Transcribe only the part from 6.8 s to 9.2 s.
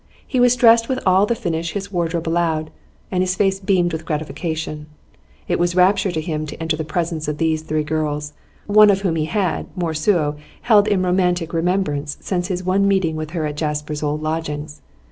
presence of these three girls, one of whom